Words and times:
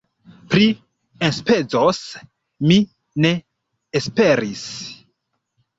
Pri 0.53 0.69
enspezoj 1.27 1.91
mi 2.73 2.81
ne 3.27 3.35
esperis. 4.01 4.67